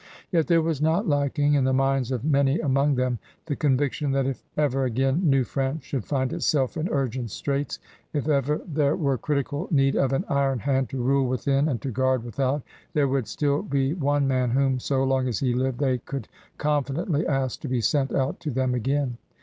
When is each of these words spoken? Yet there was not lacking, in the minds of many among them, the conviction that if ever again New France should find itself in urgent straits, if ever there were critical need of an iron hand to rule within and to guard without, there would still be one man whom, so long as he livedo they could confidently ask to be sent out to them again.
Yet 0.31 0.47
there 0.47 0.63
was 0.63 0.81
not 0.81 1.07
lacking, 1.07 1.53
in 1.53 1.63
the 1.63 1.73
minds 1.73 2.09
of 2.11 2.25
many 2.25 2.59
among 2.59 2.95
them, 2.95 3.19
the 3.45 3.55
conviction 3.55 4.13
that 4.13 4.25
if 4.25 4.43
ever 4.57 4.83
again 4.83 5.29
New 5.29 5.43
France 5.43 5.83
should 5.83 6.05
find 6.05 6.33
itself 6.33 6.75
in 6.75 6.89
urgent 6.89 7.29
straits, 7.29 7.77
if 8.11 8.27
ever 8.27 8.61
there 8.67 8.95
were 8.95 9.19
critical 9.19 9.67
need 9.69 9.95
of 9.95 10.11
an 10.11 10.25
iron 10.27 10.57
hand 10.57 10.89
to 10.89 11.03
rule 11.03 11.27
within 11.27 11.67
and 11.67 11.83
to 11.83 11.91
guard 11.91 12.23
without, 12.23 12.63
there 12.93 13.07
would 13.07 13.27
still 13.27 13.61
be 13.61 13.93
one 13.93 14.27
man 14.27 14.49
whom, 14.49 14.79
so 14.79 15.03
long 15.03 15.27
as 15.27 15.37
he 15.37 15.53
livedo 15.53 15.77
they 15.77 15.97
could 15.99 16.27
confidently 16.57 17.27
ask 17.27 17.61
to 17.61 17.67
be 17.67 17.79
sent 17.79 18.11
out 18.11 18.39
to 18.39 18.49
them 18.49 18.73
again. 18.73 19.17